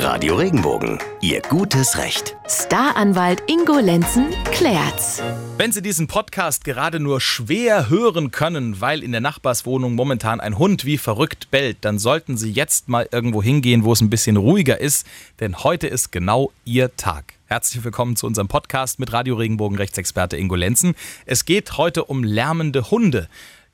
[0.00, 2.36] Radio Regenbogen, Ihr gutes Recht.
[2.46, 5.20] Staranwalt Ingo Lenzen klärt's.
[5.56, 10.56] Wenn Sie diesen Podcast gerade nur schwer hören können, weil in der Nachbarswohnung momentan ein
[10.56, 14.36] Hund wie verrückt bellt, dann sollten Sie jetzt mal irgendwo hingehen, wo es ein bisschen
[14.36, 15.04] ruhiger ist,
[15.40, 17.34] denn heute ist genau Ihr Tag.
[17.46, 20.94] Herzlich willkommen zu unserem Podcast mit Radio Regenbogen Rechtsexperte Ingo Lenzen.
[21.26, 23.28] Es geht heute um lärmende Hunde.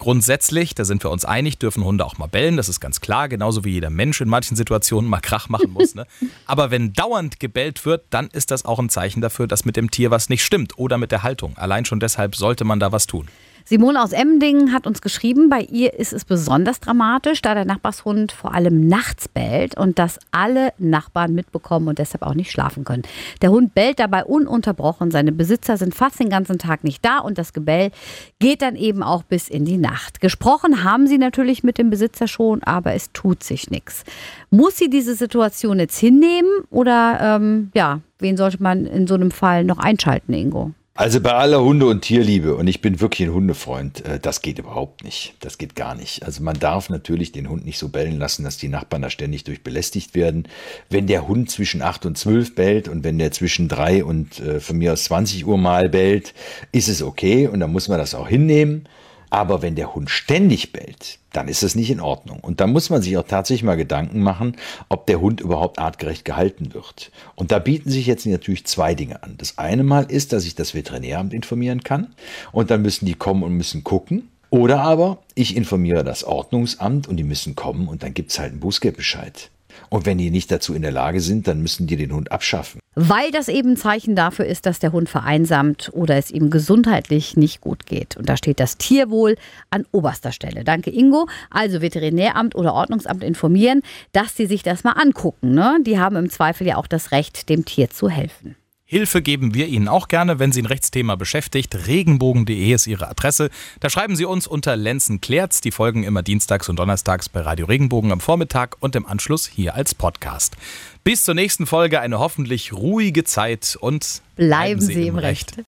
[0.00, 3.28] Grundsätzlich, da sind wir uns einig, dürfen Hunde auch mal bellen, das ist ganz klar,
[3.28, 5.94] genauso wie jeder Mensch in manchen Situationen mal Krach machen muss.
[5.94, 6.06] Ne?
[6.46, 9.90] Aber wenn dauernd gebellt wird, dann ist das auch ein Zeichen dafür, dass mit dem
[9.90, 11.54] Tier was nicht stimmt oder mit der Haltung.
[11.58, 13.28] Allein schon deshalb sollte man da was tun.
[13.64, 18.32] Simone aus Emmendingen hat uns geschrieben, bei ihr ist es besonders dramatisch, da der Nachbarshund
[18.32, 23.02] vor allem nachts bellt und das alle Nachbarn mitbekommen und deshalb auch nicht schlafen können.
[23.42, 27.38] Der Hund bellt dabei ununterbrochen, seine Besitzer sind fast den ganzen Tag nicht da und
[27.38, 27.90] das Gebell
[28.38, 30.20] geht dann eben auch bis in die Nacht.
[30.20, 34.04] Gesprochen haben sie natürlich mit dem Besitzer schon, aber es tut sich nichts.
[34.50, 39.30] Muss sie diese Situation jetzt hinnehmen oder ähm, ja, wen sollte man in so einem
[39.30, 40.72] Fall noch einschalten, Ingo?
[40.94, 44.58] Also bei aller Hunde- und Tierliebe, und ich bin wirklich ein Hundefreund, äh, das geht
[44.58, 45.34] überhaupt nicht.
[45.40, 46.24] Das geht gar nicht.
[46.24, 49.44] Also man darf natürlich den Hund nicht so bellen lassen, dass die Nachbarn da ständig
[49.44, 50.48] durch belästigt werden.
[50.90, 54.60] Wenn der Hund zwischen 8 und 12 bellt und wenn der zwischen 3 und äh,
[54.60, 56.34] von mir aus 20 Uhr mal bellt,
[56.72, 58.86] ist es okay und dann muss man das auch hinnehmen.
[59.30, 62.40] Aber wenn der Hund ständig bellt, dann ist es nicht in Ordnung.
[62.40, 64.56] Und da muss man sich auch tatsächlich mal Gedanken machen,
[64.88, 67.12] ob der Hund überhaupt artgerecht gehalten wird.
[67.36, 69.36] Und da bieten sich jetzt natürlich zwei Dinge an.
[69.38, 72.08] Das eine Mal ist, dass ich das Veterinäramt informieren kann
[72.50, 74.28] und dann müssen die kommen und müssen gucken.
[74.50, 78.50] Oder aber ich informiere das Ordnungsamt und die müssen kommen und dann gibt es halt
[78.50, 79.50] einen Bußgeldbescheid.
[79.88, 82.80] Und wenn die nicht dazu in der Lage sind, dann müssen die den Hund abschaffen.
[82.94, 87.36] Weil das eben ein Zeichen dafür ist, dass der Hund vereinsamt oder es ihm gesundheitlich
[87.36, 88.16] nicht gut geht.
[88.16, 89.36] Und da steht das Tierwohl
[89.70, 90.64] an oberster Stelle.
[90.64, 91.28] Danke, Ingo.
[91.50, 95.54] Also Veterinäramt oder Ordnungsamt informieren, dass sie sich das mal angucken.
[95.54, 95.78] Ne?
[95.86, 98.56] Die haben im Zweifel ja auch das Recht, dem Tier zu helfen.
[98.90, 101.86] Hilfe geben wir Ihnen auch gerne, wenn Sie ein Rechtsthema beschäftigt.
[101.86, 103.48] Regenbogen.de ist Ihre Adresse.
[103.78, 105.60] Da schreiben Sie uns unter Lenzen klärt's.
[105.60, 109.76] Die folgen immer dienstags und donnerstags bei Radio Regenbogen am Vormittag und im Anschluss hier
[109.76, 110.56] als Podcast.
[111.04, 115.52] Bis zur nächsten Folge eine hoffentlich ruhige Zeit und bleiben, bleiben Sie, im Recht.
[115.52, 115.58] Recht.